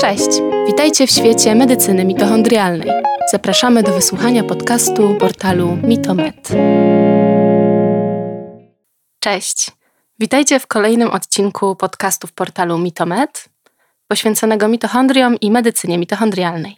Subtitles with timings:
[0.00, 0.28] Cześć!
[0.66, 2.90] Witajcie w świecie medycyny mitochondrialnej.
[3.32, 6.48] Zapraszamy do wysłuchania podcastu portalu Mitomed.
[9.18, 9.70] Cześć!
[10.18, 13.48] Witajcie w kolejnym odcinku podcastu w portalu Mitomed,
[14.08, 16.76] poświęconego mitochondriom i medycynie mitochondrialnej.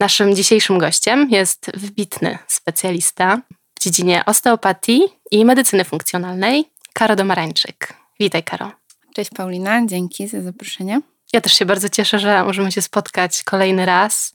[0.00, 3.40] Naszym dzisiejszym gościem jest wybitny specjalista
[3.78, 7.94] w dziedzinie osteopatii i medycyny funkcjonalnej, Karo Domarańczyk.
[8.20, 8.72] Witaj, Karo.
[9.14, 11.00] Cześć Paulina, dzięki za zaproszenie.
[11.34, 14.34] Ja też się bardzo cieszę, że możemy się spotkać kolejny raz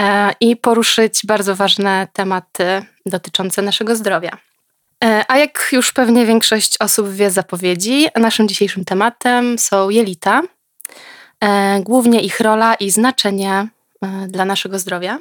[0.00, 4.36] e, i poruszyć bardzo ważne tematy dotyczące naszego zdrowia.
[5.04, 10.42] E, a jak już pewnie większość osób wie z zapowiedzi, naszym dzisiejszym tematem są jelita,
[11.40, 13.68] e, głównie ich rola i znaczenie
[14.28, 15.18] dla naszego zdrowia.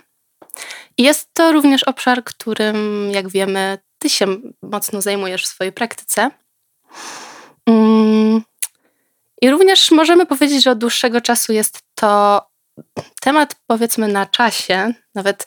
[0.97, 4.25] Jest to również obszar, którym, jak wiemy, ty się
[4.61, 6.31] mocno zajmujesz w swojej praktyce.
[7.65, 8.41] Mm,
[9.41, 12.41] i również możemy powiedzieć, że od dłuższego czasu jest to
[13.21, 14.93] temat, powiedzmy, na czasie.
[15.15, 15.45] Nawet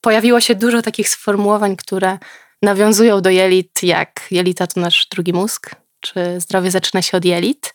[0.00, 2.18] pojawiło się dużo takich sformułowań, które
[2.62, 7.74] nawiązują do jelit, jak jelita to nasz drugi mózg, czy zdrowie zaczyna się od jelit.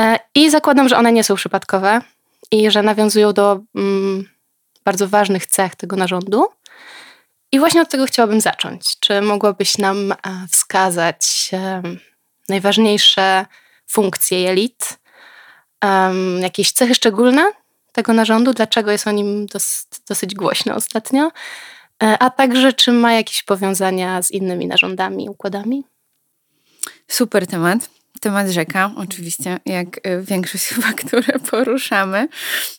[0.00, 2.00] E, I zakładam, że one nie są przypadkowe
[2.50, 4.28] i że nawiązują do mm,
[4.84, 6.46] bardzo ważnych cech tego narządu.
[7.52, 9.00] I właśnie od tego chciałabym zacząć.
[9.00, 10.16] Czy mogłabyś nam e,
[10.50, 11.50] wskazać
[12.48, 13.46] najważniejsze
[13.86, 14.98] funkcje jelit,
[15.84, 17.52] um, jakieś cechy szczególne
[17.92, 21.30] tego narządu, dlaczego jest o nim dos, dosyć głośno ostatnio,
[22.02, 25.84] e, a także czy ma jakieś powiązania z innymi narządami, układami?
[27.08, 32.28] Super temat temat rzeka, oczywiście, jak y, większość chyba, które poruszamy.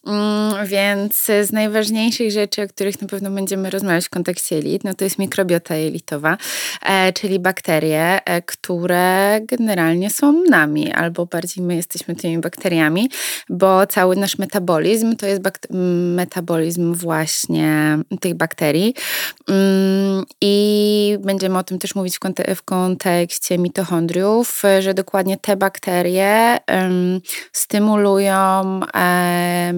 [0.08, 4.94] Mm, więc z najważniejszych rzeczy, o których na pewno będziemy rozmawiać w kontekście jelit, no
[4.94, 6.38] to jest mikrobiota jelitowa,
[6.82, 13.10] e, czyli bakterie, e, które generalnie są nami, albo bardziej my jesteśmy tymi bakteriami,
[13.50, 15.42] bo cały nasz metabolizm to jest
[16.16, 18.94] metabolizm właśnie tych bakterii.
[19.48, 26.58] Mm, I będziemy o tym też mówić w, w kontekście mitochondriów, że dokładnie te bakterie
[26.72, 27.22] um,
[27.52, 29.76] stymulują, um,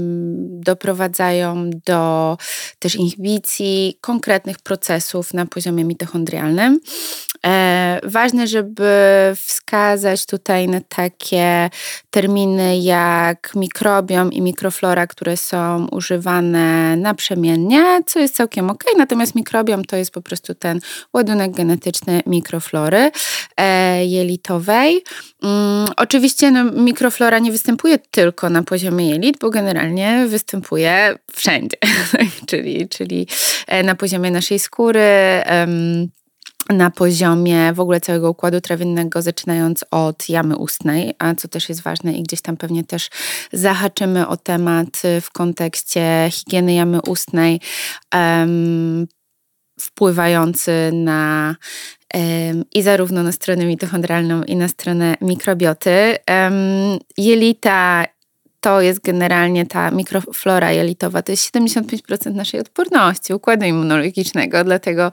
[0.62, 2.38] doprowadzają do
[2.80, 6.80] też inhibicji konkretnych procesów na poziomie mitochondrialnym.
[8.04, 8.92] Ważne, żeby
[9.36, 11.70] wskazać tutaj na takie
[12.10, 18.84] terminy jak mikrobiom i mikroflora, które są używane naprzemiennie, co jest całkiem ok.
[18.98, 20.80] Natomiast mikrobiom to jest po prostu ten
[21.14, 23.12] ładunek genetyczny mikroflory
[23.58, 25.04] e, jelitowej.
[25.44, 31.78] Mm, oczywiście no, mikroflora nie występuje tylko na poziomie jelit, bo generalnie występuje wszędzie,
[32.50, 33.28] czyli, czyli
[33.68, 35.00] e, na poziomie naszej skóry.
[36.69, 41.81] Na poziomie w ogóle całego układu trawiennego, zaczynając od jamy ustnej, a co też jest
[41.81, 43.09] ważne i gdzieś tam pewnie też
[43.53, 47.62] zahaczymy o temat w kontekście higieny jamy ustnej,
[48.13, 49.08] um,
[49.79, 51.56] wpływający na
[52.74, 56.16] i zarówno na stronę mitochondrialną i na stronę mikrobioty.
[57.18, 58.06] Jelita
[58.62, 65.12] to jest generalnie ta mikroflora jelitowa, to jest 75% naszej odporności układu immunologicznego, dlatego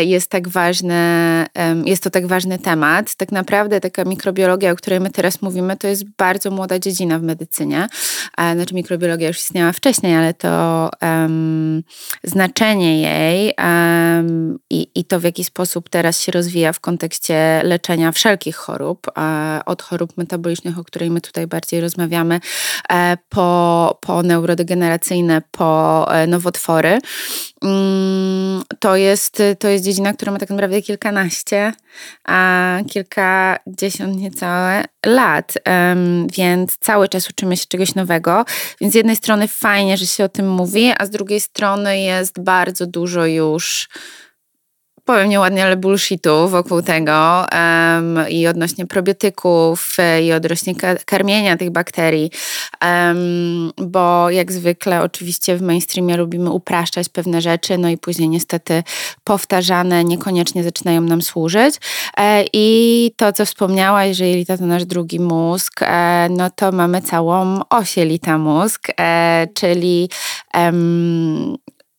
[0.00, 1.46] jest tak ważne,
[1.84, 3.14] jest to tak ważny temat.
[3.14, 7.22] Tak naprawdę taka mikrobiologia, o której my teraz mówimy, to jest bardzo młoda dziedzina w
[7.22, 7.86] medycynie.
[8.38, 11.82] E, znaczy mikrobiologia już istniała wcześniej, ale to um,
[12.24, 18.12] znaczenie jej um, i, i to w jaki sposób teraz się rozwija w kontekście leczenia
[18.12, 19.06] wszelkich chorób,
[19.66, 22.40] od chorób metabolicznych, o której my tutaj bardziej rozmawiamy,
[22.90, 26.98] E, po, po neurodegeneracyjne, po e, nowotwory.
[27.64, 31.72] Mm, to jest, to jest dziedzina, która ma tak naprawdę kilkanaście,
[32.24, 35.54] a kilkadziesiąt niecałe lat,
[36.36, 38.44] więc cały czas uczymy się czegoś nowego.
[38.80, 42.40] Więc z jednej strony fajnie, że się o tym mówi, a z drugiej strony jest
[42.40, 43.88] bardzo dużo już
[45.04, 50.74] powiem nieładnie, ale bullshitu wokół tego um, i odnośnie probiotyków i odnośnie
[51.04, 52.30] karmienia tych bakterii,
[52.82, 58.82] um, bo jak zwykle oczywiście w mainstreamie lubimy upraszczać pewne rzeczy, no i później niestety
[59.24, 61.74] powtarzane niekoniecznie zaczynają nam służyć.
[62.16, 67.02] E, I to, co wspomniałaś, że jelita to nasz drugi mózg, e, no to mamy
[67.02, 70.10] całą oś jelita mózg, e, czyli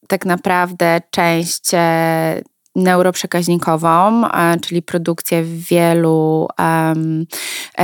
[0.08, 2.42] tak naprawdę część e,
[2.76, 4.24] neuroprzekaźnikową,
[4.62, 7.26] czyli produkcję wielu, um,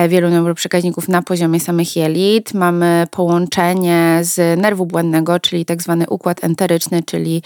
[0.10, 2.54] wielu neuroprzekaźników na poziomie samych jelit.
[2.54, 7.42] Mamy połączenie z nerwu błędnego, czyli tak zwany układ enteryczny, czyli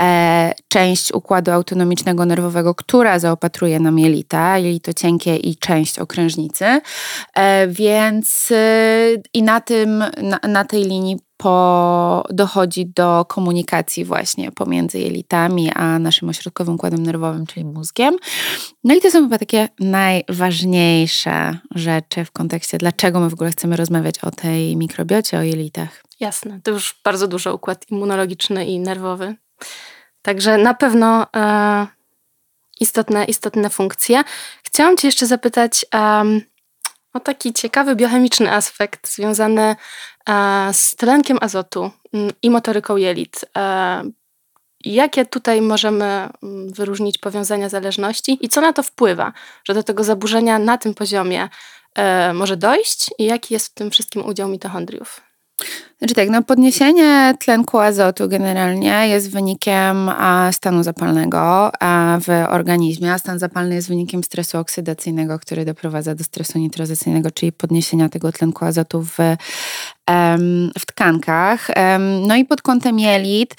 [0.00, 6.80] e, część układu autonomicznego nerwowego, która zaopatruje nam jelita, jelito cienkie i część okrężnicy.
[7.34, 14.52] E, więc e, i na tym, na, na tej linii po, dochodzi do komunikacji właśnie
[14.52, 18.16] pomiędzy jelitami a naszym ośrodkowym układem nerwowym, czyli mózgiem.
[18.84, 23.76] No i to są chyba takie najważniejsze rzeczy w kontekście, dlaczego my w ogóle chcemy
[23.76, 26.02] rozmawiać o tej mikrobiocie, o jelitach.
[26.20, 29.34] Jasne, to już bardzo dużo układ immunologiczny i nerwowy.
[30.22, 31.86] Także na pewno e,
[32.80, 34.24] istotne, istotne funkcje.
[34.62, 36.40] Chciałam Cię jeszcze zapytać um,
[37.12, 39.76] o taki ciekawy biochemiczny aspekt związany
[40.72, 43.44] z tlenkiem azotu mm, i motoryką jelit.
[43.56, 44.02] E,
[44.84, 49.32] jakie tutaj możemy mm, wyróżnić powiązania zależności i co na to wpływa,
[49.64, 51.48] że do tego zaburzenia na tym poziomie
[51.94, 55.20] e, może dojść i jaki jest w tym wszystkim udział mitochondriów?
[55.98, 60.10] Znaczy tak, no podniesienie tlenku azotu generalnie jest wynikiem
[60.52, 61.72] stanu zapalnego
[62.20, 67.52] w organizmie, a stan zapalny jest wynikiem stresu oksydacyjnego, który doprowadza do stresu nitrozycyjnego, czyli
[67.52, 69.18] podniesienia tego tlenku azotu w,
[70.78, 71.68] w tkankach.
[72.26, 73.54] No i pod kątem jelit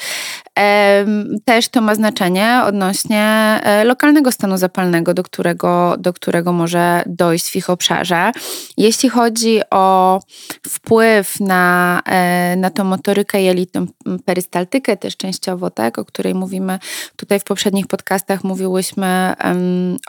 [1.45, 3.23] też to ma znaczenie odnośnie
[3.63, 8.31] e, lokalnego stanu zapalnego, do którego, do którego może dojść w ich obszarze.
[8.77, 10.19] Jeśli chodzi o
[10.67, 13.85] wpływ na, e, na tą motorykę jelitą,
[14.25, 16.79] perystaltykę też częściowo, tak, o której mówimy
[17.15, 19.33] tutaj w poprzednich podcastach, mówiłyśmy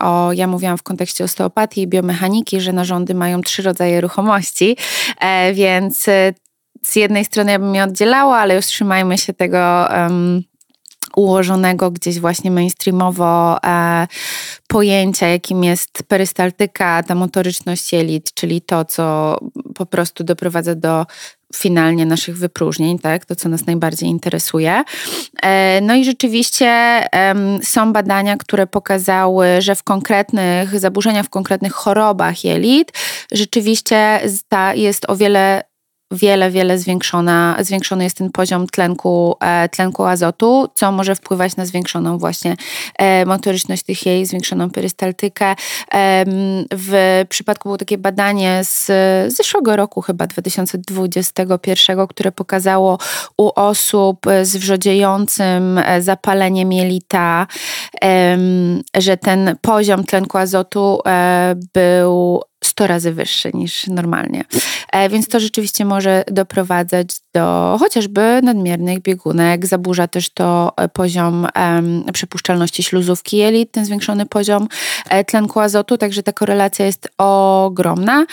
[0.00, 4.76] o, ja mówiłam w kontekście osteopatii i biomechaniki, że narządy mają trzy rodzaje ruchomości,
[5.20, 6.06] e, więc
[6.84, 10.42] z jednej strony ja bym je oddzielała, ale już trzymajmy się tego um,
[11.16, 14.06] ułożonego gdzieś właśnie mainstreamowo e,
[14.68, 19.38] pojęcia, jakim jest perystaltyka, ta motoryczność jelit, czyli to, co
[19.74, 21.06] po prostu doprowadza do
[21.54, 23.24] finalnie naszych wypróżnień, tak?
[23.24, 24.84] to co nas najbardziej interesuje.
[25.42, 27.00] E, no i rzeczywiście
[27.62, 32.92] są badania, które pokazały, że w konkretnych zaburzeniach, w konkretnych chorobach jelit
[33.32, 34.20] rzeczywiście
[34.74, 35.62] jest o wiele
[36.14, 41.66] wiele, wiele zwiększona, zwiększony jest ten poziom tlenku, e, tlenku azotu, co może wpływać na
[41.66, 42.56] zwiększoną właśnie
[42.98, 45.54] e, motoryczność tych jej, zwiększoną perystaltykę.
[46.72, 48.86] W przypadku było takie badanie z
[49.36, 52.98] zeszłego roku, chyba 2021, które pokazało
[53.36, 57.46] u osób z wrzodziejącym e, zapaleniem jelita,
[58.96, 61.00] że ten poziom tlenku azotu
[61.74, 64.44] był 100 razy wyższy niż normalnie.
[64.92, 69.66] E, więc to rzeczywiście może doprowadzać do chociażby nadmiernych biegunek.
[69.66, 71.46] Zaburza też to e, poziom
[72.12, 74.68] przepuszczalności śluzówki jelit, ten zwiększony poziom
[75.08, 78.26] e, tlenku azotu, także ta korelacja jest ogromna.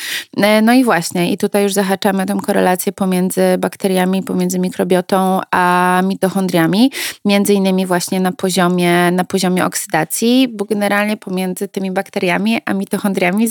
[0.62, 6.92] No i właśnie, i tutaj już zahaczamy tę korelację pomiędzy bakteriami, pomiędzy mikrobiotą a mitochondriami,
[7.26, 13.48] między innymi właśnie na poziomie, na poziomie oksydacji, bo generalnie pomiędzy tymi bakteriami a mitochondriami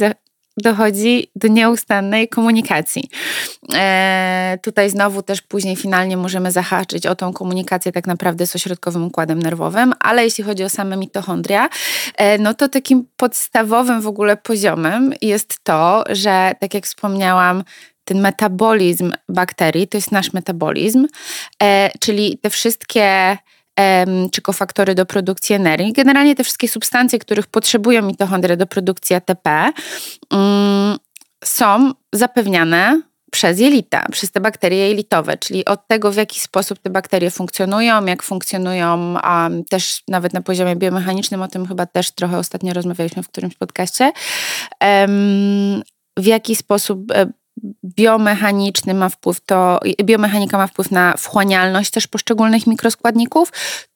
[0.57, 3.11] dochodzi do nieustannej komunikacji.
[3.75, 9.05] E, tutaj znowu też później finalnie możemy zahaczyć o tą komunikację tak naprawdę z ośrodkowym
[9.05, 11.69] układem nerwowym, ale jeśli chodzi o same mitochondria,
[12.17, 17.65] e, no to takim podstawowym w ogóle poziomem jest to, że tak jak wspomniałam,
[18.05, 21.07] ten metabolizm bakterii to jest nasz metabolizm,
[21.63, 23.37] e, czyli te wszystkie
[24.33, 25.93] czy kofaktory do produkcji energii.
[25.93, 29.73] Generalnie te wszystkie substancje, których potrzebują mitochondria do produkcji ATP,
[30.33, 30.97] mm,
[31.45, 36.91] są zapewniane przez jelita, przez te bakterie jelitowe, czyli od tego, w jaki sposób te
[36.91, 39.17] bakterie funkcjonują, jak funkcjonują
[39.69, 44.13] też nawet na poziomie biomechanicznym, o tym chyba też trochę ostatnio rozmawialiśmy w którymś podcaście,
[46.17, 47.27] w jaki sposób e,
[47.85, 53.53] biomechaniczny ma wpływ, to biomechanika ma wpływ na wchłanialność też poszczególnych mikroskładników,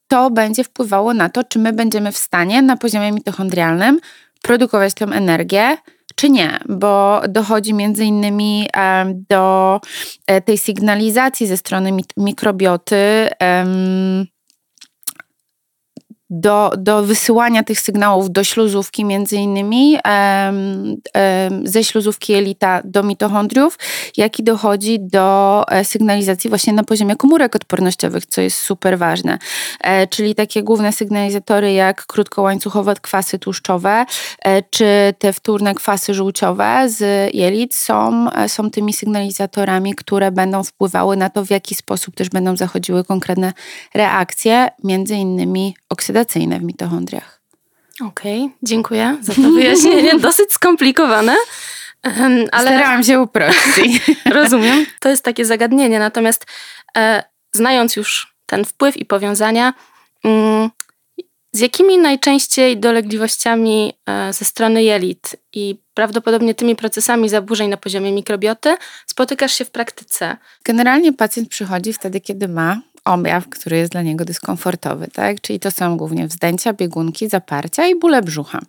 [0.09, 4.01] to będzie wpływało na to, czy my będziemy w stanie na poziomie mitochondrialnym
[4.43, 5.77] produkować tę energię,
[6.15, 8.69] czy nie, bo dochodzi między innymi
[9.31, 9.81] do
[10.27, 13.29] e, tej sygnalizacji ze strony mikrobioty
[16.31, 19.99] do, do wysyłania tych sygnałów do śluzówki, między innymi
[21.65, 23.79] ze śluzówki jelita do mitochondriów,
[24.17, 29.39] jak i dochodzi do e, sygnalizacji właśnie na poziomie komórek odpornościowych, co jest super ważne.
[29.81, 34.07] E, czyli takie główne sygnalizatory jak krótkołańcuchowe kwasy tłuszczowe,
[34.45, 41.17] e, czy te wtórne kwasy żółciowe z jelit są, są tymi sygnalizatorami, które będą wpływały
[41.17, 43.53] na to, w jaki sposób też będą zachodziły konkretne
[43.95, 46.14] reakcje, między innymi oksydacyjne
[46.59, 47.41] w mitochondriach.
[48.01, 50.19] Okej, okay, dziękuję za to wyjaśnienie.
[50.29, 51.37] Dosyć skomplikowane.
[52.53, 54.03] Ale Starałam się uprościć.
[54.25, 54.87] Rozumiem.
[55.01, 55.99] To jest takie zagadnienie.
[55.99, 56.47] Natomiast
[56.97, 59.75] e, znając już ten wpływ i powiązania,
[60.25, 60.71] mm,
[61.53, 68.13] Z jakimi najczęściej dolegliwościami e, ze strony jelit i prawdopodobnie tymi procesami zaburzeń na poziomie
[68.13, 70.37] mikrobioty spotykasz się w praktyce?
[70.65, 75.41] Generalnie pacjent przychodzi wtedy, kiedy ma objaw, który jest dla niego dyskomfortowy, tak?
[75.41, 78.61] Czyli to są głównie wzdęcia, biegunki, zaparcia i bóle brzucha.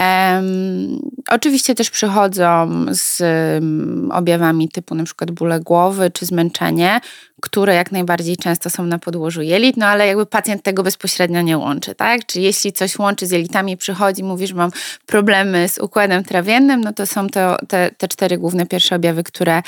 [0.00, 0.98] Um,
[1.30, 7.00] oczywiście też przychodzą z um, objawami typu przykład bóle głowy czy zmęczenie,
[7.42, 11.58] które jak najbardziej często są na podłożu jelit, no ale jakby pacjent tego bezpośrednio nie
[11.58, 12.26] łączy, tak?
[12.26, 14.70] Czyli jeśli coś łączy z jelitami, przychodzi, mówi, że mam
[15.06, 19.62] problemy z układem trawiennym, no to są to te, te cztery główne pierwsze objawy, które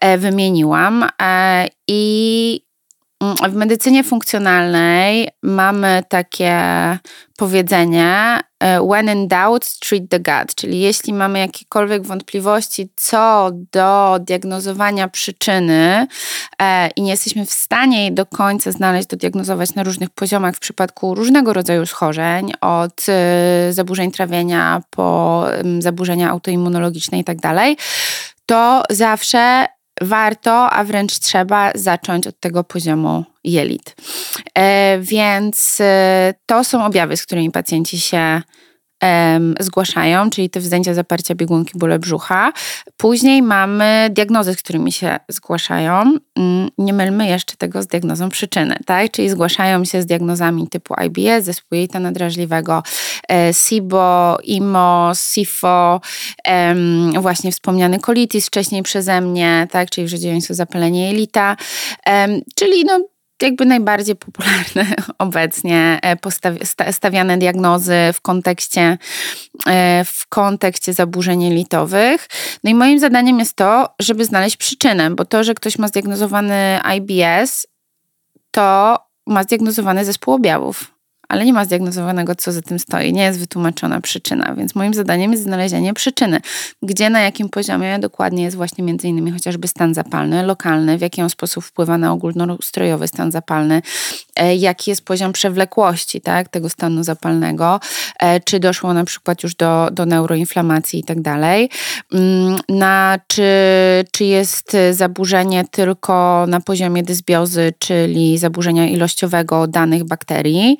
[0.00, 1.08] e, wymieniłam.
[1.22, 2.69] E, I
[3.48, 6.58] w medycynie funkcjonalnej mamy takie
[7.36, 14.18] powiedzenie e, when in doubt, treat the gut, czyli jeśli mamy jakiekolwiek wątpliwości co do
[14.20, 16.06] diagnozowania przyczyny
[16.62, 20.60] e, i nie jesteśmy w stanie jej do końca znaleźć, dodiagnozować na różnych poziomach w
[20.60, 25.46] przypadku różnego rodzaju schorzeń, od e, zaburzeń trawienia po
[25.78, 27.76] zaburzenia autoimmunologiczne i tak dalej,
[28.46, 29.66] to zawsze
[30.00, 33.96] warto, a wręcz trzeba zacząć od tego poziomu jelit.
[34.54, 38.42] E, więc e, to są objawy, z którymi pacjenci się
[39.60, 42.52] zgłaszają, czyli te wzdęcia, zaparcia biegunki, bóle brzucha.
[42.96, 46.18] Później mamy diagnozy, z którymi się zgłaszają.
[46.36, 49.10] Mm, nie mylmy jeszcze tego z diagnozą przyczyny, tak?
[49.10, 52.82] Czyli zgłaszają się z diagnozami typu IBS, zespół jelita nadrażliwego,
[53.32, 56.00] e, SIBO, IMO, SIFO,
[57.20, 59.90] właśnie wspomniany colitis wcześniej przeze mnie, tak?
[59.90, 61.56] Czyli wrzodziejące zapalenie jelita,
[62.54, 63.09] czyli no
[63.42, 64.86] jakby najbardziej popularne
[65.18, 68.98] obecnie e, stawiane diagnozy w kontekście,
[69.66, 72.28] e, w kontekście zaburzeń jelitowych.
[72.64, 76.80] No i moim zadaniem jest to, żeby znaleźć przyczynę, bo to, że ktoś ma zdiagnozowany
[76.96, 77.66] IBS,
[78.50, 80.99] to ma zdiagnozowany zespół objawów
[81.30, 85.32] ale nie ma zdiagnozowanego, co za tym stoi, nie jest wytłumaczona przyczyna, więc moim zadaniem
[85.32, 86.40] jest znalezienie przyczyny,
[86.82, 91.22] gdzie, na jakim poziomie dokładnie jest właśnie między innymi chociażby stan zapalny, lokalny, w jaki
[91.22, 93.82] on sposób wpływa na ogólnoustrojowy stan zapalny,
[94.36, 97.80] e, jaki jest poziom przewlekłości tak, tego stanu zapalnego,
[98.18, 101.70] e, czy doszło na przykład już do, do neuroinflamacji i tak dalej,
[102.12, 103.44] mm, na czy,
[104.12, 110.78] czy jest zaburzenie tylko na poziomie dysbiozy, czyli zaburzenia ilościowego danych bakterii,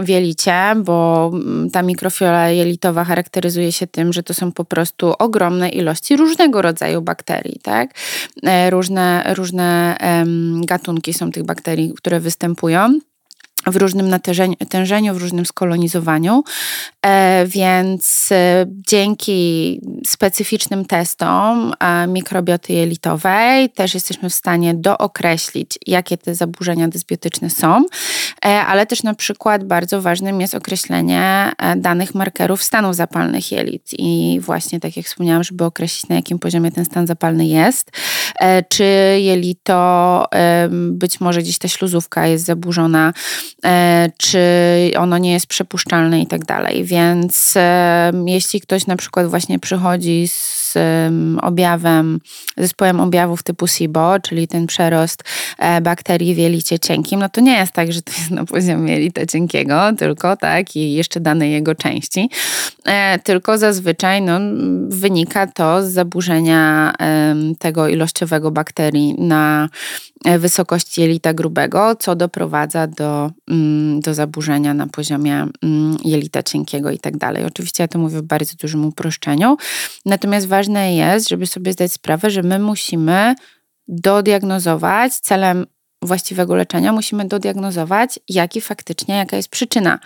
[0.00, 5.12] w jelicie, bo mm, ta mikrofiola jelitowa charakteryzuje się tym, że to są po prostu
[5.18, 7.94] ogromne ilości różnego rodzaju bakterii, tak?
[8.42, 9.96] E, różne, różne
[10.64, 12.98] gatunki są tych bakterii, które występują
[13.70, 14.08] w różnym
[14.60, 16.44] natężeniu, w różnym skolonizowaniu,
[17.06, 26.18] e, więc e, dzięki specyficznym testom e, mikrobioty jelitowej też jesteśmy w stanie dookreślić, jakie
[26.18, 27.84] te zaburzenia dysbiotyczne są,
[28.42, 33.90] ale też na przykład bardzo ważnym jest określenie danych markerów stanów zapalnych jelit.
[33.98, 37.90] I właśnie tak jak wspomniałam, żeby określić na jakim poziomie ten stan zapalny jest,
[38.68, 38.84] czy
[39.18, 40.26] jelito,
[40.70, 43.12] być może gdzieś ta śluzówka jest zaburzona,
[44.16, 44.38] czy
[44.98, 46.84] ono nie jest przepuszczalne i tak dalej.
[46.84, 47.54] Więc
[48.26, 50.59] jeśli ktoś na przykład właśnie przychodzi z
[51.42, 52.20] objawem,
[52.56, 55.24] zespołem objawów typu SIBO, czyli ten przerost
[55.58, 58.92] e, bakterii w jelicie cienkim, no to nie jest tak, że to jest na poziomie
[58.92, 62.30] jelita cienkiego, tylko tak i jeszcze danej jego części,
[62.84, 64.40] e, tylko zazwyczaj no,
[64.88, 66.94] wynika to z zaburzenia
[67.58, 69.68] tego ilościowego bakterii na
[70.24, 76.90] E, wysokości jelita grubego, co doprowadza do, mm, do zaburzenia na poziomie mm, jelita cienkiego
[76.90, 77.44] i tak dalej.
[77.44, 79.56] Oczywiście ja to mówię w bardzo dużym uproszczeniu,
[80.06, 83.34] natomiast ważne jest, żeby sobie zdać sprawę, że my musimy
[83.88, 85.66] dodiagnozować celem
[86.02, 89.98] właściwego leczenia, musimy dodiagnozować, jaki faktycznie, jaka jest przyczyna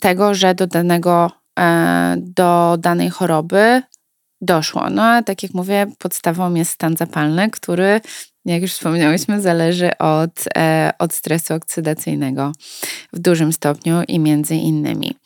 [0.00, 3.82] tego, że do danego, e, do danej choroby
[4.40, 4.90] doszło.
[4.90, 8.00] No a tak jak mówię, podstawą jest stan zapalny, który
[8.44, 12.52] jak już wspomniałyśmy, zależy od, e, od stresu oksydacyjnego
[13.12, 15.16] w dużym stopniu i między innymi.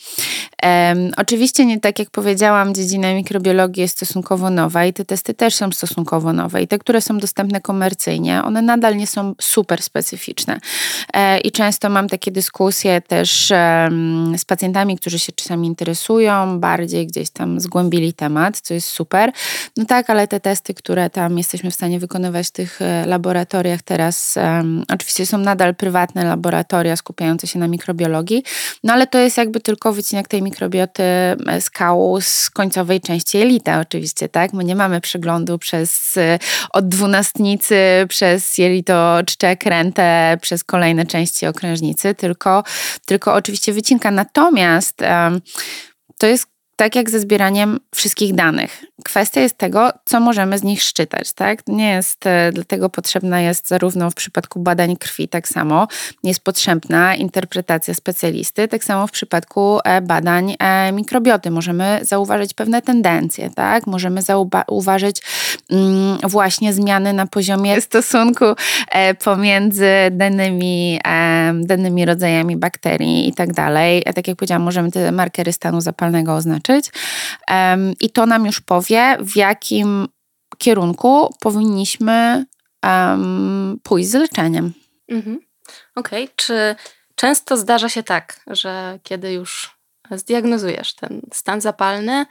[0.65, 5.55] E, oczywiście, nie tak jak powiedziałam, dziedzina mikrobiologii jest stosunkowo nowa i te testy też
[5.55, 6.63] są stosunkowo nowe.
[6.63, 10.61] I te, które są dostępne komercyjnie, one nadal nie są super specyficzne.
[11.15, 13.89] E, I często mam takie dyskusje też e,
[14.39, 19.33] z pacjentami, którzy się czasami interesują, bardziej gdzieś tam zgłębili temat, co jest super.
[19.77, 23.83] No tak, ale te testy, które tam jesteśmy w stanie wykonywać w tych e, laboratoriach
[23.83, 28.43] teraz, um, oczywiście są nadal prywatne laboratoria skupiające się na mikrobiologii,
[28.85, 31.03] no ale to jest jakby tylko wycinek tej mikrobiologii mikrobioty
[31.61, 34.53] skał z końcowej części jelita oczywiście, tak?
[34.53, 36.19] My nie mamy przeglądu przez
[36.73, 37.77] od dwunastnicy,
[38.09, 42.65] przez jelito czczek, rentę, przez kolejne części okrężnicy, tylko,
[43.07, 44.11] tylko oczywiście wycinka.
[44.11, 44.99] Natomiast
[46.19, 48.85] to jest tak jak ze zbieraniem wszystkich danych.
[49.05, 51.67] Kwestia jest tego, co możemy z nich szczytać, tak?
[51.67, 55.89] Nie jest, e, dlatego potrzebna jest zarówno w przypadku badań krwi, tak samo
[56.25, 61.51] jest potrzebna interpretacja specjalisty, tak samo w przypadku e, badań e, mikrobioty.
[61.51, 63.87] Możemy zauważyć pewne tendencje, tak?
[63.87, 65.23] Możemy zauważyć
[65.71, 68.45] mm, właśnie zmiany na poziomie stosunku
[69.25, 71.01] pomiędzy danymi,
[71.55, 74.03] danymi rodzajami bakterii i tak dalej.
[74.15, 76.62] Tak jak powiedziałam, możemy te markery stanu zapalnego oznaczyć
[78.01, 80.09] i to nam już powie, w jakim
[80.59, 82.45] kierunku powinniśmy
[83.83, 84.73] pójść z leczeniem.
[85.09, 85.41] Mhm.
[85.95, 86.35] Okej, okay.
[86.37, 86.77] czy
[87.15, 89.79] często zdarza się tak, że kiedy już
[90.11, 92.27] zdiagnozujesz ten stan zapalny,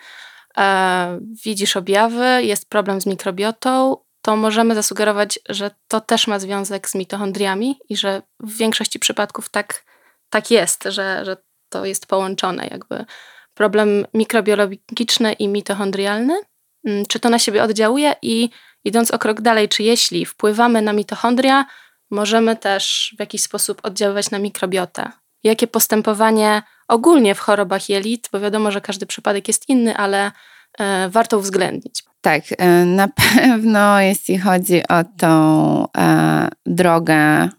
[0.57, 6.89] e, widzisz objawy, jest problem z mikrobiotą, to możemy zasugerować, że to też ma związek
[6.89, 9.83] z mitochondriami i że w większości przypadków tak,
[10.29, 11.37] tak jest, że, że
[11.69, 13.05] to jest połączone jakby
[13.53, 16.41] problem mikrobiologiczny i mitochondrialny?
[16.85, 18.15] Mm, czy to na siebie oddziałuje?
[18.21, 18.49] I
[18.83, 21.65] idąc o krok dalej, czy jeśli wpływamy na mitochondria,
[22.11, 25.11] możemy też w jakiś sposób oddziaływać na mikrobiotę?
[25.43, 30.31] Jakie postępowanie ogólnie w chorobach jelit, bo wiadomo, że każdy przypadek jest inny, ale
[30.79, 32.03] e, warto uwzględnić.
[32.21, 37.49] Tak, e, na pewno jeśli chodzi o tą e, drogę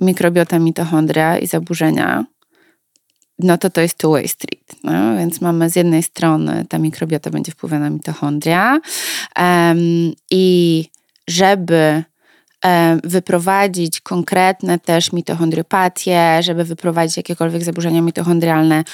[0.00, 2.24] mikrobiota mitochondria i zaburzenia,
[3.42, 4.74] no to to jest two-way street.
[4.84, 5.16] No?
[5.18, 8.80] Więc mamy z jednej strony ta mikrobiota będzie wpływać na mitochondria
[9.38, 10.84] um, i
[11.28, 12.04] żeby
[13.04, 18.84] wyprowadzić konkretne też mitochondriopatie, żeby wyprowadzić jakiekolwiek zaburzenia mitochondrialne,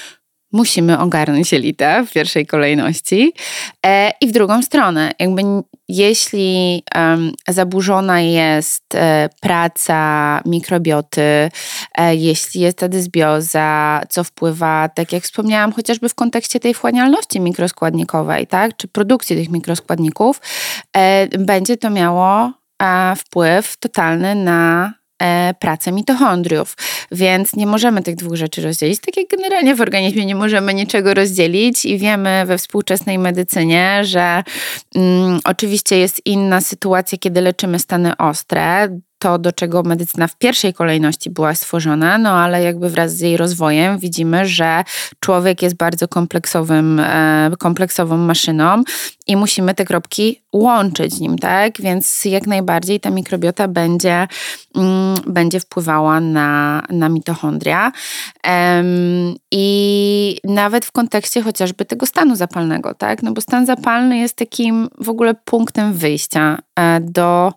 [0.56, 3.32] musimy ogarnąć elitę w pierwszej kolejności.
[3.86, 5.42] E, I w drugą stronę, jakby
[5.88, 11.50] jeśli um, zaburzona jest e, praca mikrobioty,
[11.98, 17.40] e, jeśli jest ta dysbioza, co wpływa, tak jak wspomniałam, chociażby w kontekście tej wchłanialności
[17.40, 20.40] mikroskładnikowej, tak, czy produkcji tych mikroskładników,
[20.96, 22.52] e, będzie to miało
[23.16, 24.92] wpływ totalny na
[25.58, 26.76] pracę mitochondriów,
[27.12, 29.00] więc nie możemy tych dwóch rzeczy rozdzielić.
[29.00, 34.42] Tak jak generalnie w organizmie nie możemy niczego rozdzielić i wiemy we współczesnej medycynie, że
[34.94, 38.88] mm, oczywiście jest inna sytuacja, kiedy leczymy stany ostre
[39.26, 43.36] to, do czego medycyna w pierwszej kolejności była stworzona, no ale jakby wraz z jej
[43.36, 44.84] rozwojem widzimy, że
[45.20, 48.82] człowiek jest bardzo kompleksowym, e, kompleksową maszyną
[49.26, 51.80] i musimy te kropki łączyć nim, tak?
[51.80, 54.28] Więc jak najbardziej ta mikrobiota będzie,
[54.76, 57.92] mm, będzie wpływała na, na mitochondria.
[59.50, 63.22] I nawet w kontekście chociażby tego stanu zapalnego, tak?
[63.22, 67.52] No bo stan zapalny jest takim w ogóle punktem wyjścia e, do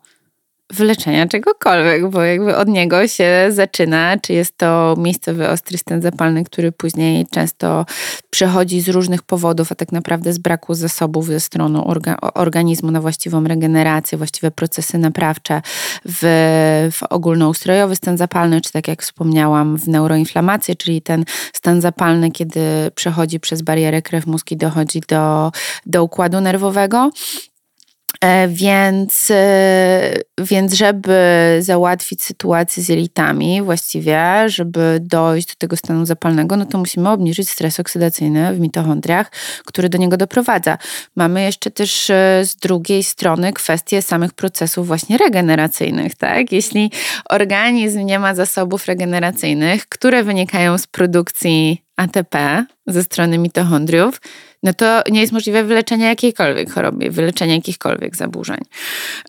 [0.73, 6.43] wyleczenia czegokolwiek, bo jakby od niego się zaczyna, czy jest to miejscowy ostry stan zapalny,
[6.43, 7.85] który później często
[8.29, 13.01] przychodzi z różnych powodów, a tak naprawdę z braku zasobów ze strony orga, organizmu na
[13.01, 15.61] właściwą regenerację, właściwe procesy naprawcze
[16.05, 16.21] w,
[16.91, 22.61] w ogólnoustrojowy stan zapalny, czy tak jak wspomniałam w neuroinflamację, czyli ten stan zapalny, kiedy
[22.95, 25.51] przechodzi przez barierę krew-mózg i dochodzi do,
[25.85, 27.09] do układu nerwowego.
[28.21, 31.17] E, więc, e, więc żeby
[31.59, 37.49] załatwić sytuację z jelitami właściwie, żeby dojść do tego stanu zapalnego, no to musimy obniżyć
[37.49, 39.31] stres oksydacyjny w mitochondriach,
[39.65, 40.77] który do niego doprowadza.
[41.15, 46.51] Mamy jeszcze też e, z drugiej strony kwestię samych procesów właśnie regeneracyjnych, tak?
[46.51, 46.91] Jeśli
[47.29, 54.21] organizm nie ma zasobów regeneracyjnych, które wynikają z produkcji ATP ze strony mitochondriów,
[54.63, 58.57] no to nie jest możliwe wyleczenie jakiejkolwiek choroby, wyleczenie jakichkolwiek zaburzeń.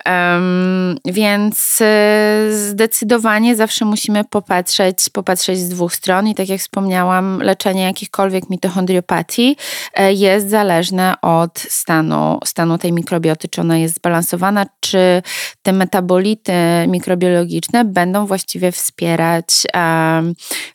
[0.07, 7.43] Um, więc e, zdecydowanie zawsze musimy popatrzeć, popatrzeć z dwóch stron i tak jak wspomniałam,
[7.43, 9.57] leczenie jakichkolwiek mitochondriopatii
[9.95, 15.23] e, jest zależne od stanu, stanu tej mikrobioty, czy ona jest zbalansowana, czy
[15.63, 16.53] te metabolity
[16.89, 19.47] mikrobiologiczne będą właściwie wspierać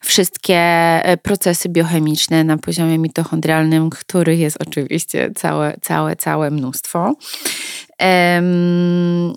[0.03, 7.15] wszystkie e, procesy biochemiczne na poziomie mitochondrialnym, których jest oczywiście całe, całe, całe mnóstwo.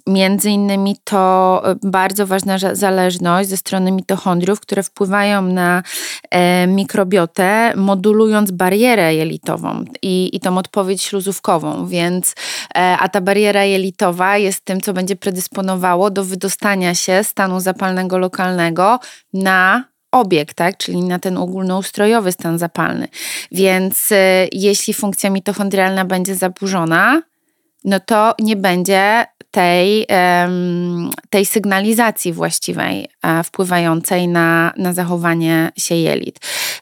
[0.07, 5.83] Między innymi to e, bardzo ważna zależność ze strony mitochondriów, które wpływają na
[6.31, 11.87] e, mikrobiotę, modulując barierę jelitową i, i tą odpowiedź śluzówkową.
[11.87, 12.35] Więc,
[12.75, 18.19] e, a ta bariera jelitowa jest tym, co będzie predysponowało do wydostania się stanu zapalnego
[18.19, 19.01] lokalnego
[19.33, 20.77] na obieg, tak?
[20.77, 23.09] czyli na ten ogólnoustrojowy stan zapalny.
[23.53, 24.09] Więc
[24.53, 27.23] jeśli funkcja mitochondrialna będzie zaburzona,
[27.85, 30.07] no to nie będzie tej,
[31.31, 36.41] tej sygnalizacji właściwej e, wpływającej na, na zachowanie się jelit.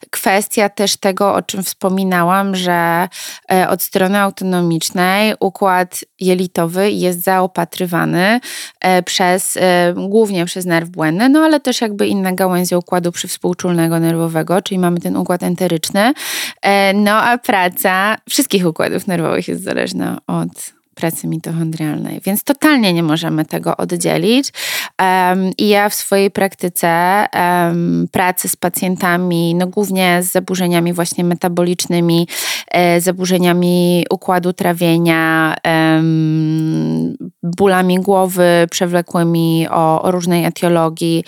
[0.09, 3.07] Kwestia też tego, o czym wspominałam, że
[3.51, 8.39] e, od strony autonomicznej układ jelitowy jest zaopatrywany
[8.79, 9.57] e, przez,
[9.95, 14.99] głównie przez nerw błędny, no ale też jakby inne gałęzie układu przywspółczulnego nerwowego, czyli mamy
[14.99, 16.13] ten układ enteryczny,
[16.93, 23.45] no a praca wszystkich układów nerwowych jest zależna od pracy mitochondrialnej, więc totalnie nie możemy
[23.45, 24.53] tego oddzielić.
[25.01, 31.23] Um, I ja w swojej praktyce um, pracy z pacjentami, no głównie z zaburzeniami właśnie
[31.23, 32.27] metabolicznymi,
[32.71, 41.23] e, zaburzeniami układu trawienia, um, bólami głowy przewlekłymi o, o różnej etiologii,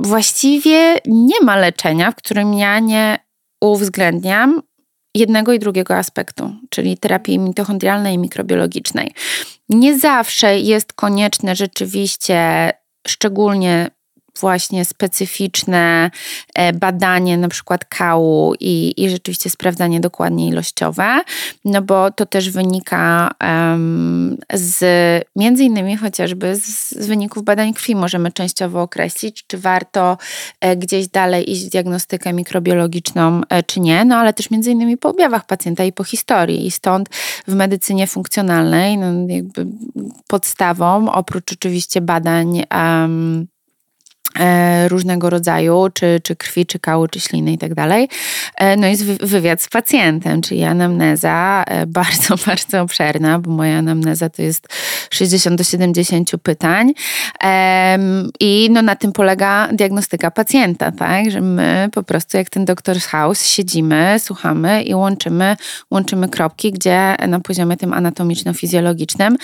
[0.00, 3.18] właściwie nie ma leczenia, w którym ja nie
[3.60, 4.62] uwzględniam
[5.14, 9.14] jednego i drugiego aspektu, czyli terapii mitochondrialnej i mikrobiologicznej.
[9.68, 12.70] Nie zawsze jest konieczne rzeczywiście,
[13.08, 13.90] szczególnie
[14.40, 16.10] właśnie specyficzne
[16.54, 21.20] e, badanie na przykład kału i, i rzeczywiście sprawdzanie dokładnie ilościowe,
[21.64, 24.84] no bo to też wynika um, z
[25.36, 30.18] między innymi chociażby z, z, wyników badań krwi możemy częściowo określić, czy warto
[30.60, 34.96] e, gdzieś dalej iść w diagnostykę mikrobiologiczną, e, czy nie, no ale też między innymi
[34.96, 36.66] po objawach pacjenta i po historii.
[36.66, 37.08] I stąd
[37.48, 39.66] w medycynie funkcjonalnej no, jakby
[40.26, 43.46] podstawą, oprócz oczywiście badań um,
[44.88, 48.08] różnego rodzaju, czy, czy krwi, czy kału, czy śliny i tak dalej.
[48.56, 54.30] E, no jest wywiad z pacjentem, czyli anamneza e, bardzo, bardzo obszerna, bo moja anamneza
[54.30, 54.68] to jest
[55.10, 56.92] 60 do 70 pytań
[58.40, 63.06] i no na tym polega diagnostyka pacjenta, tak, że my po prostu jak ten doktor's
[63.06, 65.56] house siedzimy, słuchamy i łączymy,
[65.90, 69.36] łączymy kropki, gdzie na poziomie tym anatomiczno-fizjologicznym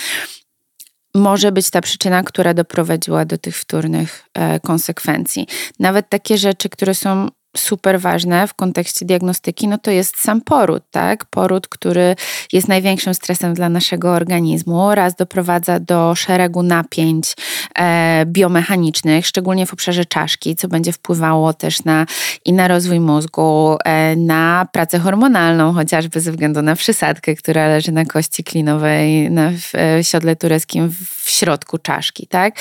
[1.14, 5.46] może być ta przyczyna, która doprowadziła do tych wtórnych e, konsekwencji.
[5.78, 10.82] Nawet takie rzeczy, które są super ważne w kontekście diagnostyki, no to jest sam poród,
[10.90, 11.24] tak?
[11.24, 12.16] Poród, który
[12.52, 17.34] jest największym stresem dla naszego organizmu, raz doprowadza do szeregu napięć
[17.78, 22.06] e, biomechanicznych, szczególnie w obszarze czaszki, co będzie wpływało też na
[22.44, 27.92] i na rozwój mózgu, e, na pracę hormonalną, chociażby ze względu na przysadkę, która leży
[27.92, 32.54] na kości klinowej na, w e, siodle tureckim w środku czaszki, tak?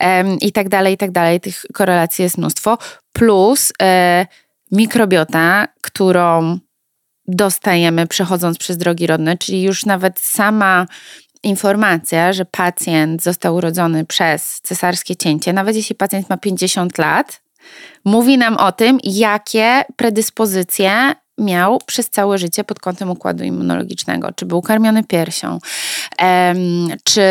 [0.00, 1.40] E, I tak dalej, i tak dalej.
[1.40, 2.78] Tych korelacji jest mnóstwo
[3.20, 4.26] plus e,
[4.72, 6.58] mikrobiota, którą
[7.28, 10.86] dostajemy przechodząc przez drogi rodne, czyli już nawet sama
[11.42, 17.42] informacja, że pacjent został urodzony przez cesarskie cięcie, nawet jeśli pacjent ma 50 lat,
[18.04, 24.46] mówi nam o tym, jakie predyspozycje miał przez całe życie pod kątem układu immunologicznego, czy
[24.46, 25.58] był karmiony piersią,
[27.04, 27.22] czy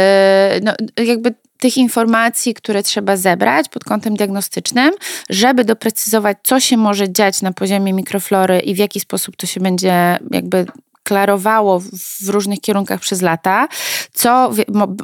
[0.64, 4.94] no, jakby tych informacji, które trzeba zebrać pod kątem diagnostycznym,
[5.30, 9.60] żeby doprecyzować, co się może dziać na poziomie mikroflory i w jaki sposób to się
[9.60, 10.66] będzie jakby
[11.10, 11.80] klarowało
[12.22, 13.68] w różnych kierunkach przez lata,
[14.14, 14.52] co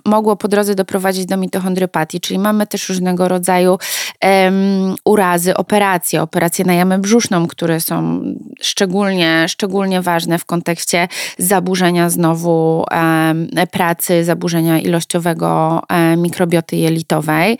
[0.06, 3.78] mogło po drodze doprowadzić do mitochondriopatii, czyli mamy też różnego rodzaju
[4.24, 8.22] um, urazy, operacje, operacje na jamę brzuszną, które są
[8.62, 17.58] szczególnie, szczególnie ważne w kontekście zaburzenia znowu um, pracy, zaburzenia ilościowego um, mikrobioty jelitowej.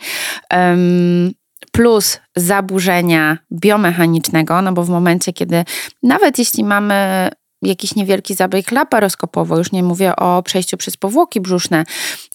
[1.72, 5.64] Plus zaburzenia biomechanicznego, no bo w momencie, kiedy
[6.02, 7.28] nawet jeśli mamy
[7.62, 11.84] jakiś niewielki zabieg laparoskopowo, już nie mówię o przejściu przez powłoki brzuszne,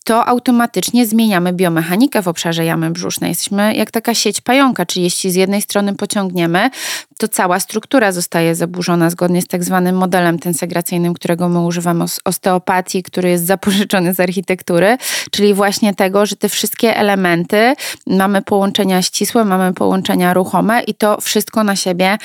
[0.04, 3.30] to automatycznie zmieniamy biomechanikę w obszarze jamy brzusznej.
[3.30, 6.70] Jesteśmy jak taka sieć pająka, czyli jeśli z jednej strony pociągniemy,
[7.18, 13.04] to cała struktura zostaje zaburzona zgodnie z tak zwanym modelem tensegracyjnym, którego my używamy osteopatii,
[13.04, 14.98] który jest zapożyczony z architektury,
[15.32, 17.74] czyli właśnie tego, że te wszystkie elementy
[18.08, 22.18] mamy połączenia ścisłe, mamy połączenia ruchome i to wszystko na siebie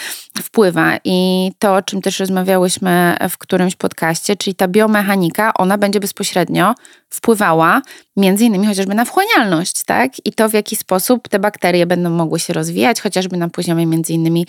[0.42, 0.98] wpływa.
[1.04, 6.74] I to, o czym też rozmawiałyśmy w którymś podcaście, czyli ta biomechanika, ona będzie bezpośrednio
[7.10, 7.82] wpływała
[8.16, 10.12] między innymi chociażby na wchłanialność, tak?
[10.24, 14.12] I to w jaki sposób te bakterie będą mogły się rozwijać, chociażby na poziomie między
[14.12, 14.46] innymi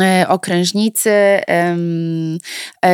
[0.00, 1.10] e, okrężnicy.
[1.10, 1.76] E,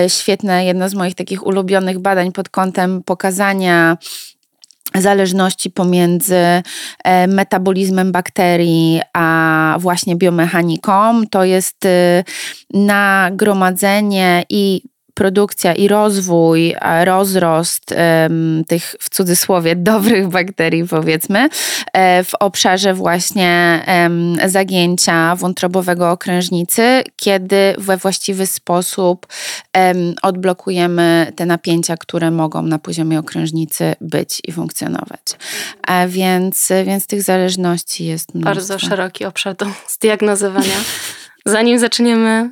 [0.08, 3.96] świetne, jedno z moich takich ulubionych badań pod kątem pokazania
[4.94, 6.36] zależności pomiędzy
[7.04, 11.22] e, metabolizmem bakterii a właśnie biomechaniką.
[11.30, 11.76] To jest
[12.70, 14.82] nagromadzenie i
[15.14, 16.74] produkcja i rozwój,
[17.04, 17.94] rozrost
[18.68, 21.48] tych w cudzysłowie dobrych bakterii, powiedzmy,
[21.92, 23.80] e, w obszarze właśnie
[24.46, 29.26] zagięcia wątrobowego okrężnicy, kiedy we właściwy sposób
[30.22, 35.20] odblokujemy te napięcia, które mogą na poziomie okrężnicy być i funkcjonować.
[35.82, 38.54] A więc, więc tych zależności jest mnóstwo.
[38.54, 40.76] Bardzo szeroki obszar do zdiagnozowania.
[41.46, 42.50] Zanim zaczniemy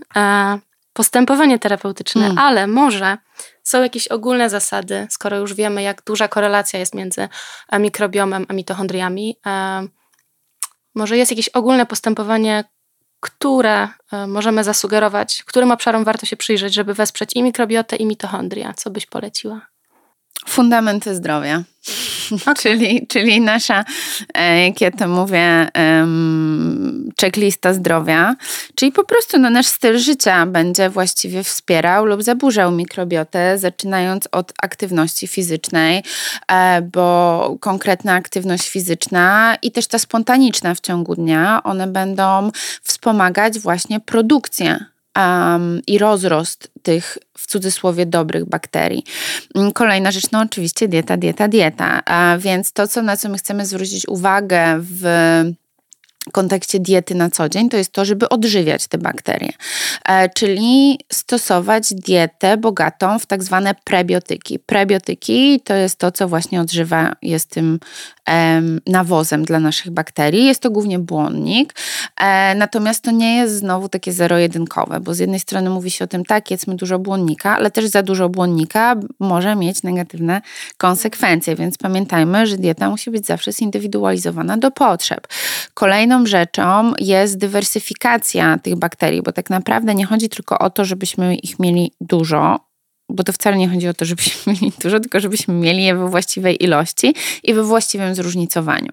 [0.92, 2.38] postępowanie terapeutyczne, hmm.
[2.38, 3.18] ale może
[3.62, 7.28] są jakieś ogólne zasady, skoro już wiemy, jak duża korelacja jest między
[7.68, 9.37] e, mikrobiomem a mitochondriami.
[9.46, 9.87] E,
[10.94, 12.64] może jest jakieś ogólne postępowanie,
[13.20, 18.74] które e, możemy zasugerować, którym obszarom warto się przyjrzeć, żeby wesprzeć i mikrobiotę, i mitochondria?
[18.74, 19.71] Co byś poleciła?
[20.47, 21.62] Fundamenty zdrowia.
[22.33, 22.55] Okay.
[22.62, 23.85] czyli, czyli nasza,
[24.35, 25.68] e, jak ja to mówię,
[27.21, 28.35] checklista zdrowia,
[28.75, 34.53] czyli po prostu no, nasz styl życia będzie właściwie wspierał lub zaburzał mikrobiotę, zaczynając od
[34.62, 36.03] aktywności fizycznej,
[36.49, 42.51] e, bo konkretna aktywność fizyczna i też ta spontaniczna w ciągu dnia, one będą
[42.83, 49.05] wspomagać właśnie produkcję um, i rozrost tych w cudzysłowie dobrych bakterii.
[49.55, 52.05] Mm, kolejna rzecz, no oczywiście dieta, dieta, dieta.
[52.05, 55.05] A więc to, co, na co my chcemy zwrócić uwagę w
[56.33, 59.53] kontekście diety na co dzień, to jest to, żeby odżywiać te bakterie,
[60.09, 64.59] e, czyli stosować dietę bogatą w tak zwane prebiotyki.
[64.59, 67.81] Prebiotyki to jest to, co właśnie odżywa, jest tym
[68.87, 70.44] nawozem dla naszych bakterii.
[70.44, 71.74] Jest to głównie błonnik,
[72.20, 76.08] e, natomiast to nie jest znowu takie zero-jedynkowe, bo z jednej strony mówi się o
[76.08, 80.40] tym, tak, jedzmy dużo błonnika, ale też za dużo błonnika może mieć negatywne
[80.76, 85.26] konsekwencje, więc pamiętajmy, że dieta musi być zawsze zindywidualizowana do potrzeb.
[85.74, 91.37] Kolejną rzeczą jest dywersyfikacja tych bakterii, bo tak naprawdę nie chodzi tylko o to, żebyśmy
[91.37, 92.71] ich mieli dużo,
[93.08, 96.08] bo to wcale nie chodzi o to, żebyśmy mieli dużo, tylko żebyśmy mieli je we
[96.08, 98.92] właściwej ilości i we właściwym zróżnicowaniu.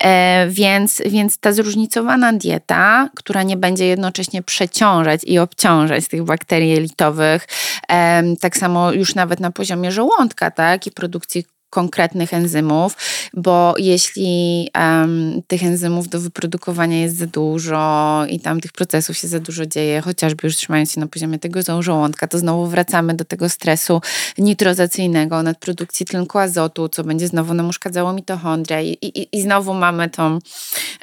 [0.00, 6.70] E, więc, więc ta zróżnicowana dieta, która nie będzie jednocześnie przeciążać i obciążać tych bakterii
[6.70, 7.46] jelitowych,
[7.88, 12.96] e, tak samo już nawet na poziomie żołądka, tak, i produkcji konkretnych enzymów,
[13.34, 19.28] bo jeśli um, tych enzymów do wyprodukowania jest za dużo i tam tych procesów się
[19.28, 23.24] za dużo dzieje, chociażby już trzymając się na poziomie tego żołądka, to znowu wracamy do
[23.24, 24.00] tego stresu
[24.38, 30.10] nitrozacyjnego, nadprodukcji tlenku azotu, co będzie znowu nam uszkadzało mitochondria i, i, i znowu mamy
[30.10, 30.38] tą,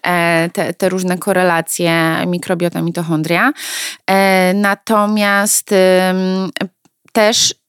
[0.03, 3.53] e, te, te, różne korelacje mikrobiota, mitochondria.
[4.07, 6.13] E, natomiast e,
[7.11, 7.60] też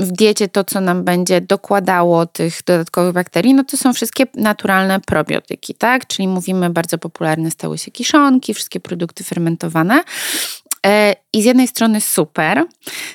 [0.00, 5.00] w diecie to, co nam będzie dokładało tych dodatkowych bakterii, no to są wszystkie naturalne
[5.00, 6.06] probiotyki, tak?
[6.06, 10.00] Czyli mówimy bardzo popularne stały się kiszonki, wszystkie produkty fermentowane.
[11.38, 12.64] I z jednej strony super,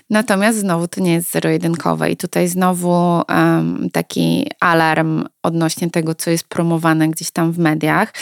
[0.10, 6.30] natomiast znowu to nie jest zero-jedynkowe i tutaj znowu um, taki alarm odnośnie tego, co
[6.30, 8.14] jest promowane gdzieś tam w mediach,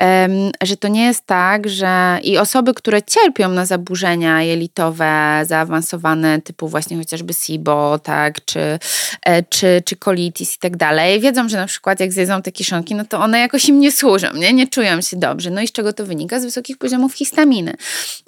[0.00, 6.42] um, że to nie jest tak, że i osoby, które cierpią na zaburzenia jelitowe zaawansowane,
[6.42, 8.78] typu właśnie chociażby SIBO, tak, czy,
[9.22, 12.94] e, czy, czy colitis i tak dalej, wiedzą, że na przykład jak zjedzą te kiszonki,
[12.94, 14.52] no to one jakoś im nie służą, nie?
[14.52, 15.50] nie czują się dobrze.
[15.50, 16.40] No i z czego to wynika?
[16.40, 17.74] Z wysokich poziomów histaminy.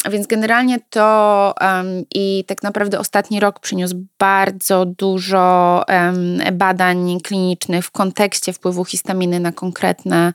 [0.05, 1.16] A więc generalnie to
[1.61, 8.85] um, i tak naprawdę ostatni rok przyniósł bardzo dużo um, badań klinicznych w kontekście wpływu
[8.85, 10.33] histaminy na konkretne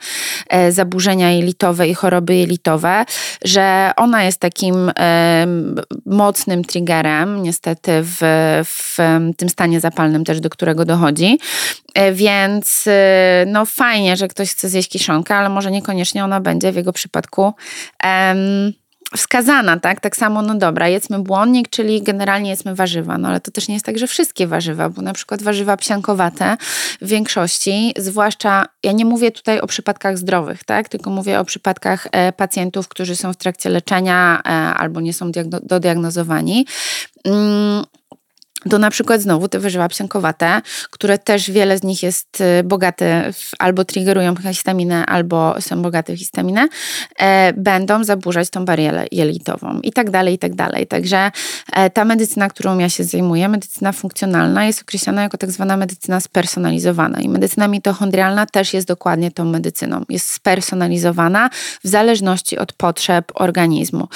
[0.49, 3.05] e, zaburzenia jelitowe i choroby jelitowe,
[3.45, 5.47] że ona jest takim e,
[6.05, 8.17] mocnym triggerem, niestety, w,
[8.65, 8.97] w
[9.37, 11.39] tym stanie zapalnym też, do którego dochodzi.
[11.93, 16.71] E, więc e, no fajnie, że ktoś chce zjeść kiszonkę, ale może niekoniecznie ona będzie
[16.71, 17.53] w jego przypadku
[19.17, 19.99] wskazana, tak?
[19.99, 23.73] Tak samo, no dobra, jedzmy błonnik, czyli generalnie jedzmy warzywa, no ale to też nie
[23.73, 26.57] jest tak, że wszystkie warzywa, bo na przykład warzywa psiankowate
[27.01, 30.89] w większości, zwłaszcza, ja nie mówię tutaj o przypadkach zdrowych, tak?
[30.89, 35.31] Tylko mówię o przypadkach e, pacjentów, którzy są w trakcie leczenia e, albo nie są
[35.63, 36.65] dodiagnozowani.
[37.25, 37.83] Mm,
[38.69, 43.33] to na przykład znowu te warzywa psiankowate, które też wiele z nich jest y, bogate
[43.33, 46.67] w, albo triggerują histaminę, albo są bogate w histaminę,
[47.19, 50.87] e, będą zaburzać tą barierę jelitową i tak dalej, i tak dalej.
[50.87, 51.31] Także
[51.73, 56.19] e, ta medycyna, którą ja się zajmuję, medycyna funkcjonalna jest określana jako tak zwana medycyna
[56.19, 60.05] spersonalizowana i medycyna mitochondrialna też jest dokładnie tą medycyną.
[60.09, 61.49] Jest spersonalizowana
[61.83, 64.07] w zależności od potrzeb organizmu.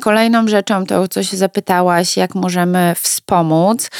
[0.00, 3.90] Kolejną rzeczą to, o co się zapytałaś, jak możemy wspomóc,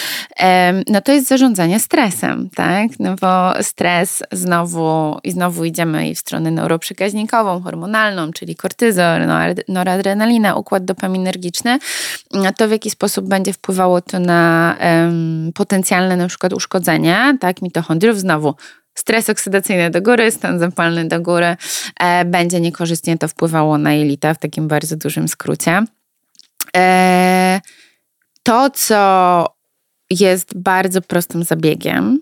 [0.89, 2.91] no to jest zarządzanie stresem, tak?
[2.99, 9.21] No bo stres znowu i znowu idziemy i w stronę neuroprzekaźnikową, hormonalną, czyli kortyzol,
[9.69, 11.79] noradrenalina, układ dopaminergiczny,
[12.57, 18.19] to w jaki sposób będzie wpływało to na um, potencjalne na przykład uszkodzenie, tak, mitochondriów,
[18.19, 18.55] znowu
[18.95, 21.57] stres oksydacyjny do góry, stan zapalny do góry,
[22.01, 25.85] e, będzie niekorzystnie to wpływało na jelita w takim bardzo dużym skrócie.
[26.77, 27.61] E,
[28.43, 29.54] to, co
[30.11, 32.21] jest bardzo prostym zabiegiem,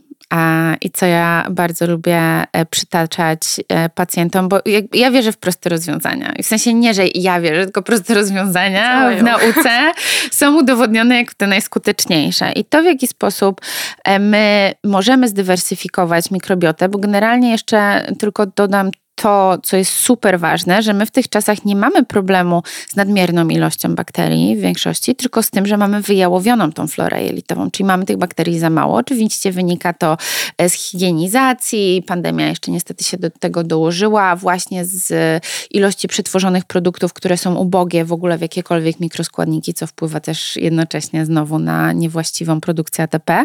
[0.81, 2.21] i co ja bardzo lubię
[2.53, 4.61] e, przytaczać e, pacjentom, bo
[4.95, 6.33] ja wierzę w proste rozwiązania.
[6.42, 9.92] W sensie nie, że ja wierzę, tylko proste rozwiązania w nauce
[10.31, 12.53] są udowodnione jako te najskuteczniejsze.
[12.53, 13.61] I to, w jaki sposób
[14.05, 18.90] e, my możemy zdywersyfikować mikrobiotę, bo generalnie jeszcze tylko dodam
[19.22, 23.48] to, co jest super ważne, że my w tych czasach nie mamy problemu z nadmierną
[23.48, 28.04] ilością bakterii w większości, tylko z tym, że mamy wyjałowioną tą florę jelitową, czyli mamy
[28.04, 28.96] tych bakterii za mało.
[28.96, 30.16] Oczywiście wynika to
[30.58, 37.12] e, z higienizacji, pandemia jeszcze niestety się do tego dołożyła, właśnie z ilości przetworzonych produktów,
[37.12, 42.61] które są ubogie w ogóle w jakiekolwiek mikroskładniki, co wpływa też jednocześnie znowu na niewłaściwą
[42.61, 43.44] produkcję ATP.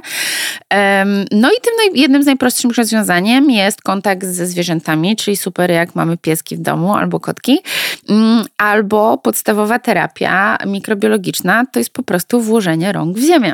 [1.31, 5.95] No i tym jednym z najprostszych rozwiązaniem jest kontakt ze zwierzętami, czyli super super, jak
[5.95, 7.59] mamy pieski w domu albo kotki,
[8.09, 13.53] mm, albo podstawowa terapia mikrobiologiczna to jest po prostu włożenie rąk w ziemię.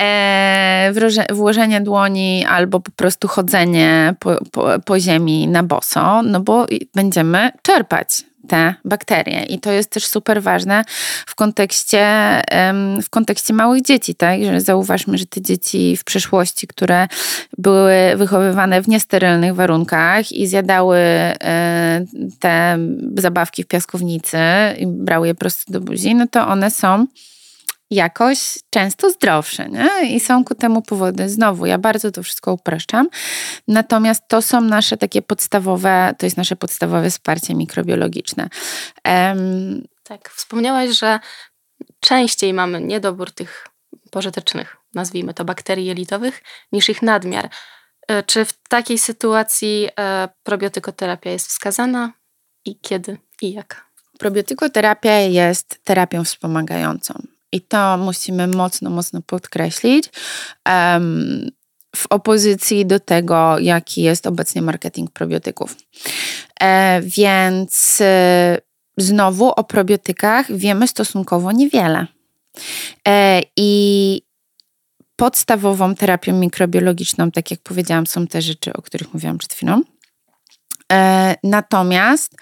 [0.00, 0.92] E,
[1.32, 7.50] włożenie dłoni albo po prostu chodzenie po, po, po ziemi na boso, no bo będziemy
[7.62, 9.42] czerpać te bakterie.
[9.42, 10.84] I to jest też super ważne
[11.26, 12.06] w kontekście,
[13.02, 14.44] w kontekście małych dzieci, tak?
[14.44, 17.08] Że zauważmy, że te dzieci w przeszłości, które
[17.58, 22.04] były wychowywane w niesterylnych warunkach i zjadały e,
[22.40, 22.78] te
[23.16, 24.38] zabawki w piaskownicy
[24.78, 27.06] i brały je prosto do buzi, no to one są
[27.94, 30.14] jakoś często zdrowsze nie?
[30.16, 31.28] i są ku temu powody.
[31.28, 33.08] Znowu, ja bardzo to wszystko upraszczam,
[33.68, 38.48] natomiast to są nasze takie podstawowe, to jest nasze podstawowe wsparcie mikrobiologiczne.
[39.04, 41.20] Um, tak, wspomniałaś, że
[42.00, 43.66] częściej mamy niedobór tych
[44.10, 47.50] pożytecznych, nazwijmy to, bakterii jelitowych, niż ich nadmiar.
[48.08, 52.12] E, czy w takiej sytuacji e, probiotykoterapia jest wskazana
[52.64, 53.86] i kiedy i jak?
[54.18, 57.31] Probiotykoterapia jest terapią wspomagającą.
[57.52, 60.10] I to musimy mocno, mocno podkreślić.
[60.68, 61.50] Um,
[61.96, 65.76] w opozycji do tego, jaki jest obecnie marketing probiotyków.
[66.60, 68.58] E, więc e,
[68.96, 72.06] znowu o probiotykach wiemy stosunkowo niewiele.
[73.08, 74.22] E, I
[75.16, 79.82] podstawową terapią mikrobiologiczną, tak jak powiedziałam, są te rzeczy, o których mówiłam przed chwilą.
[80.92, 82.36] E, natomiast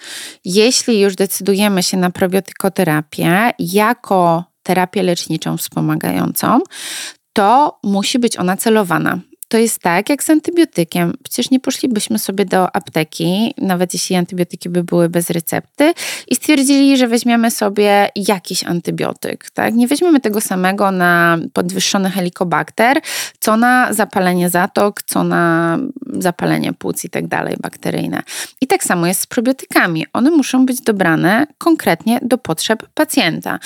[0.45, 6.59] jeśli już decydujemy się na probiotykoterapię jako terapię leczniczą wspomagającą,
[7.33, 9.19] to musi być ona celowana.
[9.47, 11.13] To jest tak jak z antybiotykiem.
[11.23, 15.93] Przecież nie poszlibyśmy sobie do apteki, nawet jeśli antybiotyki by były bez recepty,
[16.27, 19.49] i stwierdzili, że weźmiemy sobie jakiś antybiotyk.
[19.49, 19.73] Tak?
[19.73, 23.01] Nie weźmiemy tego samego na podwyższony helikobakter,
[23.39, 25.77] co na zapalenie zatok, co na
[26.13, 28.23] zapalenie płuc i tak dalej, bakteryjne.
[28.61, 30.05] I tak samo jest z probiotykami.
[30.13, 33.59] One muszą być dobrane konkretnie do potrzeb pacjenta.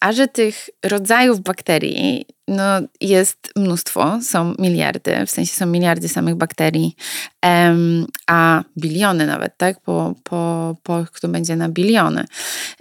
[0.00, 2.64] A że tych rodzajów bakterii no,
[3.00, 6.96] jest mnóstwo, są miliardy, w sensie są miliardy samych bakterii,
[7.42, 9.80] um, a biliony nawet, tak?
[9.80, 12.24] Po, po, po kto będzie na biliony.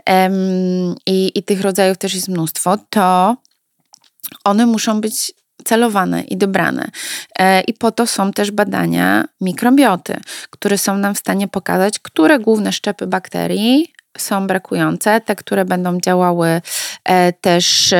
[0.08, 3.38] Um, i, I tych rodzajów też jest mnóstwo, to
[4.43, 5.34] one muszą być
[5.65, 6.91] celowane i dobrane.
[7.39, 10.17] E, I po to są też badania mikrobioty,
[10.49, 16.00] które są nam w stanie pokazać, które główne szczepy bakterii są brakujące, te, które będą
[16.00, 16.62] działały
[17.04, 17.93] e, też,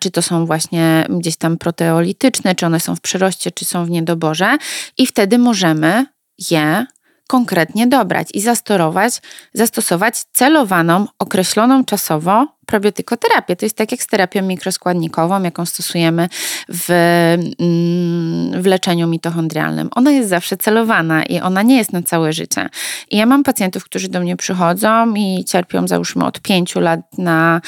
[0.00, 3.90] czy to są właśnie gdzieś tam proteolityczne, czy one są w przyroście, czy są w
[3.90, 4.56] niedoborze,
[4.98, 6.06] i wtedy możemy
[6.50, 6.86] je
[7.26, 9.22] konkretnie dobrać i zastorować,
[9.54, 13.56] zastosować celowaną, określoną czasowo probiotykoterapię.
[13.56, 16.28] To jest tak jak z terapią mikroskładnikową, jaką stosujemy
[16.68, 19.88] w, mm, w leczeniu mitochondrialnym.
[19.94, 22.68] Ona jest zawsze celowana i ona nie jest na całe życie.
[23.10, 27.60] I ja mam pacjentów, którzy do mnie przychodzą i cierpią załóżmy od pięciu lat na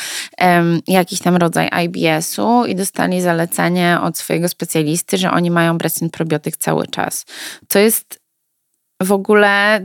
[0.86, 6.10] jakiś tam rodzaj IBS-u i dostali zalecenie od swojego specjalisty, że oni mają brać ten
[6.10, 7.24] probiotyk cały czas.
[7.68, 8.25] To jest
[9.02, 9.80] w ogóle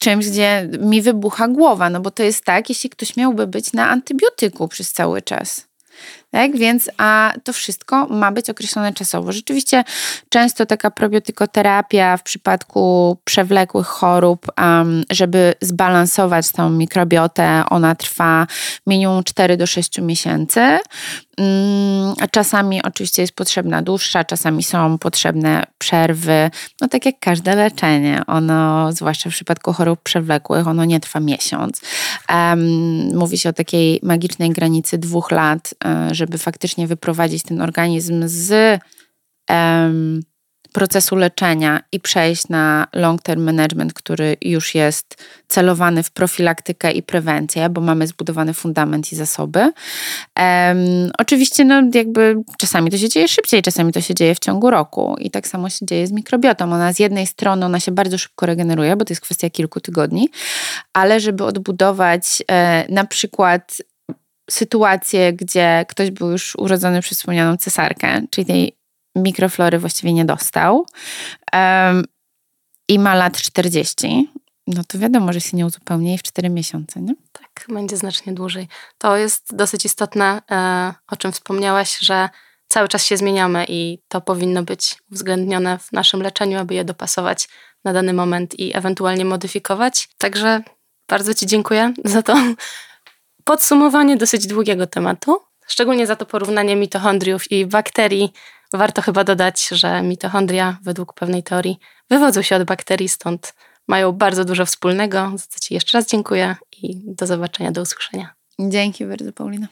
[0.00, 3.88] czymś, gdzie mi wybucha głowa, no bo to jest tak, jeśli ktoś miałby być na
[3.88, 5.68] antybiotyku przez cały czas.
[6.30, 9.32] Tak, więc a to wszystko ma być określone czasowo.
[9.32, 9.84] Rzeczywiście
[10.28, 18.46] często taka probiotykoterapia w przypadku przewlekłych chorób, um, żeby zbalansować tą mikrobiotę, ona trwa
[18.86, 20.78] minimum 4 do 6 miesięcy.
[21.38, 26.50] Um, czasami oczywiście jest potrzebna dłuższa, czasami są potrzebne przerwy.
[26.80, 31.80] No tak jak każde leczenie, ono, zwłaszcza w przypadku chorób przewlekłych, ono nie trwa miesiąc.
[33.14, 38.80] Mówi się o takiej magicznej granicy dwóch lat, e, żeby faktycznie wyprowadzić ten organizm z
[40.78, 47.68] procesu leczenia i przejść na long-term management, który już jest celowany w profilaktykę i prewencję,
[47.68, 49.58] bo mamy zbudowany fundament i zasoby.
[49.58, 49.72] Um,
[51.18, 55.16] oczywiście, no jakby czasami to się dzieje szybciej, czasami to się dzieje w ciągu roku
[55.18, 56.64] i tak samo się dzieje z mikrobiotą.
[56.64, 60.28] Ona z jednej strony, ona się bardzo szybko regeneruje, bo to jest kwestia kilku tygodni,
[60.92, 63.82] ale żeby odbudować e, na przykład
[64.50, 68.77] sytuację, gdzie ktoś był już urodzony przez wspomnianą cesarkę, czyli tej
[69.16, 70.86] mikroflory właściwie nie dostał
[71.52, 72.04] um,
[72.88, 74.28] i ma lat 40,
[74.66, 77.14] no to wiadomo, że się nie uzupełni w 4 miesiące, nie?
[77.32, 78.68] Tak, będzie znacznie dłużej.
[78.98, 82.28] To jest dosyć istotne, e, o czym wspomniałaś, że
[82.68, 87.48] cały czas się zmieniamy i to powinno być uwzględnione w naszym leczeniu, aby je dopasować
[87.84, 90.08] na dany moment i ewentualnie modyfikować.
[90.18, 90.62] Także
[91.08, 92.36] bardzo Ci dziękuję za to
[93.44, 95.40] podsumowanie dosyć długiego tematu.
[95.66, 98.32] Szczególnie za to porównanie mitochondriów i bakterii.
[98.72, 101.78] Warto chyba dodać, że mitochondria według pewnej teorii
[102.10, 103.54] wywodzą się od bakterii, stąd
[103.86, 105.32] mają bardzo dużo wspólnego.
[105.36, 108.34] Za co Ci jeszcze raz dziękuję i do zobaczenia, do usłyszenia.
[108.60, 109.68] Dzięki bardzo, Paulina.